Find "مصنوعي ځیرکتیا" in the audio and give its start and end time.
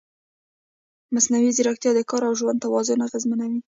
1.13-1.91